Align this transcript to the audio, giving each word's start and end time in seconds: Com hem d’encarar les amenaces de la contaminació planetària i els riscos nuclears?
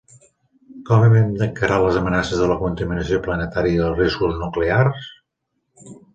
Com 0.87 1.03
hem 1.17 1.27
d’encarar 1.41 1.77
les 1.83 1.99
amenaces 1.99 2.41
de 2.45 2.47
la 2.53 2.57
contaminació 2.63 3.21
planetària 3.29 3.75
i 3.77 3.85
els 3.91 4.01
riscos 4.01 4.35
nuclears? 4.43 5.07